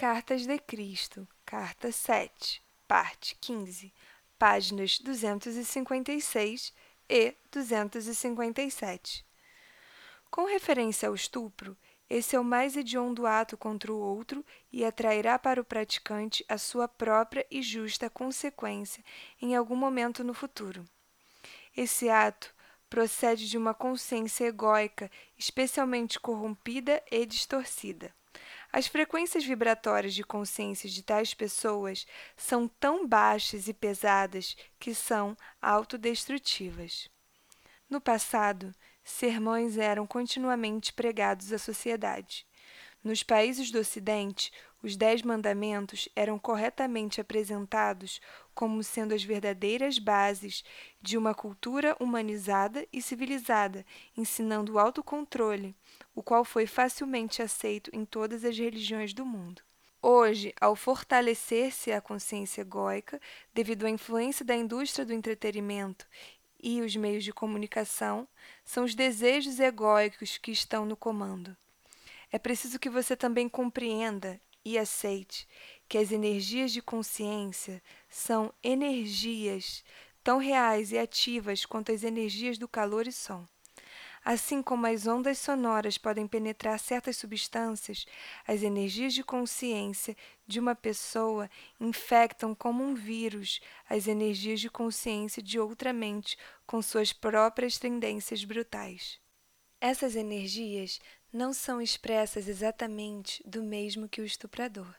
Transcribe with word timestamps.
Cartas 0.00 0.46
de 0.46 0.56
Cristo, 0.60 1.26
Carta 1.44 1.90
7, 1.90 2.62
parte 2.86 3.36
15, 3.40 3.92
páginas 4.38 5.00
256 5.00 6.72
e 7.08 7.34
257. 7.50 9.26
Com 10.30 10.44
referência 10.44 11.08
ao 11.08 11.16
estupro, 11.16 11.76
esse 12.08 12.36
é 12.36 12.38
o 12.38 12.44
mais 12.44 12.76
hediondo 12.76 13.26
ato 13.26 13.56
contra 13.56 13.92
o 13.92 13.98
outro 13.98 14.46
e 14.70 14.84
atrairá 14.84 15.36
para 15.36 15.60
o 15.60 15.64
praticante 15.64 16.44
a 16.48 16.56
sua 16.58 16.86
própria 16.86 17.44
e 17.50 17.60
justa 17.60 18.08
consequência 18.08 19.02
em 19.42 19.56
algum 19.56 19.74
momento 19.74 20.22
no 20.22 20.32
futuro. 20.32 20.88
Esse 21.76 22.08
ato 22.08 22.54
procede 22.88 23.48
de 23.48 23.58
uma 23.58 23.74
consciência 23.74 24.44
egóica 24.44 25.10
especialmente 25.36 26.20
corrompida 26.20 27.02
e 27.10 27.26
distorcida. 27.26 28.16
As 28.72 28.86
frequências 28.86 29.44
vibratórias 29.44 30.14
de 30.14 30.22
consciência 30.22 30.88
de 30.88 31.02
tais 31.02 31.34
pessoas 31.34 32.06
são 32.36 32.68
tão 32.68 33.06
baixas 33.06 33.68
e 33.68 33.74
pesadas 33.74 34.56
que 34.78 34.94
são 34.94 35.36
autodestrutivas. 35.60 37.08
No 37.88 38.00
passado, 38.00 38.74
sermões 39.02 39.78
eram 39.78 40.06
continuamente 40.06 40.92
pregados 40.92 41.52
à 41.52 41.58
sociedade. 41.58 42.46
Nos 43.02 43.22
países 43.22 43.70
do 43.70 43.78
Ocidente, 43.78 44.52
os 44.82 44.96
Dez 44.96 45.22
Mandamentos 45.22 46.08
eram 46.14 46.38
corretamente 46.38 47.20
apresentados 47.20 48.20
como 48.58 48.82
sendo 48.82 49.14
as 49.14 49.22
verdadeiras 49.22 50.00
bases 50.00 50.64
de 51.00 51.16
uma 51.16 51.32
cultura 51.32 51.96
humanizada 52.00 52.84
e 52.92 53.00
civilizada, 53.00 53.86
ensinando 54.16 54.72
o 54.72 54.78
autocontrole, 54.80 55.76
o 56.12 56.24
qual 56.24 56.44
foi 56.44 56.66
facilmente 56.66 57.40
aceito 57.40 57.88
em 57.94 58.04
todas 58.04 58.44
as 58.44 58.58
religiões 58.58 59.14
do 59.14 59.24
mundo. 59.24 59.62
Hoje, 60.02 60.52
ao 60.60 60.74
fortalecer-se 60.74 61.92
a 61.92 62.00
consciência 62.00 62.62
egóica, 62.62 63.20
devido 63.54 63.86
à 63.86 63.90
influência 63.90 64.44
da 64.44 64.56
indústria 64.56 65.06
do 65.06 65.12
entretenimento 65.12 66.04
e 66.60 66.82
os 66.82 66.96
meios 66.96 67.22
de 67.22 67.32
comunicação, 67.32 68.26
são 68.64 68.82
os 68.82 68.92
desejos 68.92 69.60
egóicos 69.60 70.36
que 70.36 70.50
estão 70.50 70.84
no 70.84 70.96
comando. 70.96 71.56
É 72.28 72.40
preciso 72.40 72.80
que 72.80 72.90
você 72.90 73.16
também 73.16 73.48
compreenda 73.48 74.40
e 74.64 74.76
aceite 74.76 75.46
que 75.88 75.98
as 75.98 76.12
energias 76.12 76.72
de 76.72 76.82
consciência 76.82 77.82
são 78.08 78.52
energias 78.62 79.82
tão 80.22 80.38
reais 80.38 80.92
e 80.92 80.98
ativas 80.98 81.64
quanto 81.64 81.90
as 81.90 82.04
energias 82.04 82.58
do 82.58 82.68
calor 82.68 83.06
e 83.06 83.12
som. 83.12 83.46
Assim 84.24 84.62
como 84.62 84.86
as 84.86 85.06
ondas 85.06 85.38
sonoras 85.38 85.96
podem 85.96 86.26
penetrar 86.26 86.78
certas 86.78 87.16
substâncias, 87.16 88.04
as 88.46 88.62
energias 88.62 89.14
de 89.14 89.24
consciência 89.24 90.14
de 90.46 90.60
uma 90.60 90.74
pessoa 90.74 91.48
infectam 91.80 92.54
como 92.54 92.84
um 92.84 92.94
vírus 92.94 93.60
as 93.88 94.06
energias 94.06 94.60
de 94.60 94.68
consciência 94.68 95.42
de 95.42 95.58
outra 95.58 95.92
mente 95.92 96.36
com 96.66 96.82
suas 96.82 97.10
próprias 97.10 97.78
tendências 97.78 98.44
brutais. 98.44 99.18
Essas 99.80 100.14
energias 100.16 101.00
não 101.32 101.54
são 101.54 101.80
expressas 101.80 102.48
exatamente 102.48 103.42
do 103.46 103.62
mesmo 103.62 104.08
que 104.08 104.20
o 104.20 104.24
estuprador, 104.24 104.94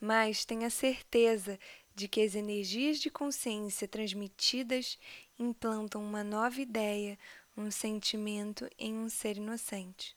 mas 0.00 0.44
tenha 0.44 0.70
certeza 0.70 1.58
de 1.94 2.08
que 2.08 2.20
as 2.20 2.34
energias 2.34 2.98
de 2.98 3.10
consciência 3.10 3.88
transmitidas 3.88 4.98
implantam 5.38 6.02
uma 6.02 6.22
nova 6.22 6.60
ideia, 6.60 7.18
um 7.56 7.70
sentimento 7.70 8.68
em 8.78 8.94
um 8.94 9.08
ser 9.08 9.36
inocente. 9.36 10.16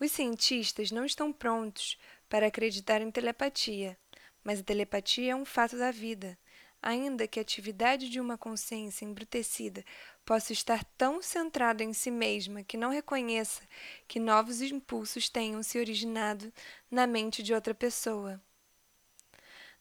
Os 0.00 0.12
cientistas 0.12 0.90
não 0.90 1.04
estão 1.04 1.32
prontos 1.32 1.98
para 2.28 2.46
acreditar 2.46 3.00
em 3.00 3.10
telepatia, 3.10 3.96
mas 4.42 4.60
a 4.60 4.64
telepatia 4.64 5.32
é 5.32 5.36
um 5.36 5.44
fato 5.44 5.76
da 5.76 5.90
vida 5.90 6.38
ainda 6.86 7.26
que 7.26 7.40
a 7.40 7.42
atividade 7.42 8.08
de 8.08 8.20
uma 8.20 8.38
consciência 8.38 9.04
embrutecida 9.04 9.84
possa 10.24 10.52
estar 10.52 10.84
tão 10.96 11.20
centrada 11.20 11.82
em 11.82 11.92
si 11.92 12.12
mesma 12.12 12.62
que 12.62 12.76
não 12.76 12.90
reconheça 12.90 13.62
que 14.06 14.20
novos 14.20 14.60
impulsos 14.60 15.28
tenham 15.28 15.62
se 15.64 15.78
originado 15.78 16.52
na 16.88 17.04
mente 17.04 17.42
de 17.42 17.52
outra 17.52 17.74
pessoa. 17.74 18.40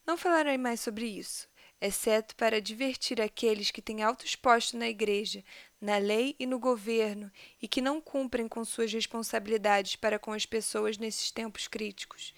Não 0.06 0.18
falarei 0.18 0.58
mais 0.58 0.80
sobre 0.80 1.08
isso, 1.08 1.48
exceto 1.82 2.36
para 2.36 2.62
divertir 2.62 3.20
aqueles 3.20 3.72
que 3.72 3.82
têm 3.82 4.04
altos 4.04 4.36
postos 4.36 4.80
na 4.80 4.88
Igreja, 4.88 5.44
na 5.82 5.98
lei 5.98 6.36
e 6.40 6.46
no 6.46 6.60
governo 6.60 7.32
e 7.62 7.68
que 7.68 7.82
não 7.82 8.00
cumprem 8.00 8.48
com 8.48 8.64
suas 8.64 8.92
responsabilidades 8.94 9.96
para 9.96 10.20
com 10.20 10.32
as 10.32 10.46
pessoas 10.46 10.98
nesses 10.98 11.32
tempos 11.32 11.68
críticos. 11.68 12.34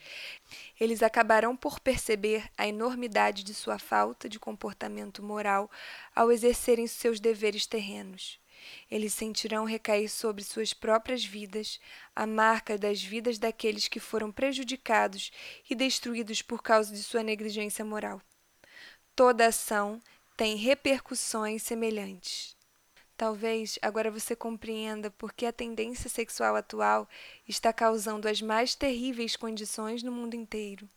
Eles 0.79 1.03
acabarão 1.03 1.55
por 1.55 1.79
perceber 1.79 2.49
a 2.57 2.67
enormidade 2.67 3.43
de 3.43 3.53
sua 3.53 3.77
falta 3.77 4.29
de 4.29 4.39
comportamento 4.39 5.21
moral 5.21 5.69
ao 6.15 6.31
exercerem 6.31 6.87
seus 6.87 7.19
deveres 7.19 7.65
terrenos. 7.65 8.39
Eles 8.89 9.13
sentirão 9.13 9.65
recair 9.65 10.09
sobre 10.09 10.43
suas 10.43 10.73
próprias 10.73 11.23
vidas 11.23 11.79
a 12.15 12.25
marca 12.25 12.77
das 12.77 13.01
vidas 13.01 13.37
daqueles 13.37 13.87
que 13.87 13.99
foram 13.99 14.31
prejudicados 14.31 15.31
e 15.69 15.75
destruídos 15.75 16.41
por 16.41 16.61
causa 16.61 16.93
de 16.93 17.03
sua 17.03 17.23
negligência 17.23 17.83
moral. 17.83 18.21
Toda 19.15 19.47
ação 19.47 20.01
tem 20.35 20.55
repercussões 20.55 21.63
semelhantes. 21.63 22.55
Talvez 23.17 23.79
agora 23.81 24.11
você 24.11 24.35
compreenda 24.35 25.09
por 25.09 25.33
que 25.33 25.47
a 25.47 25.51
tendência 25.51 26.07
sexual 26.07 26.55
atual 26.55 27.09
está 27.47 27.73
causando 27.73 28.27
as 28.27 28.43
mais 28.43 28.75
terríveis 28.75 29.35
condições 29.35 30.03
no 30.03 30.11
mundo 30.11 30.35
inteiro. 30.35 30.87